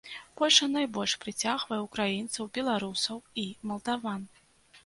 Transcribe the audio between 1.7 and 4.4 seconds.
ўкраінцаў, беларусаў і малдаван.